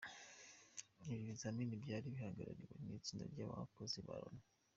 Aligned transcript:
Ibi 1.05 1.19
bizamini 1.29 1.81
byari 1.83 2.05
bihagarariwe 2.13 2.75
n’itsinda 2.85 3.23
ry’abakozi 3.31 3.99
ba 4.07 4.15
Loni. 4.21 4.43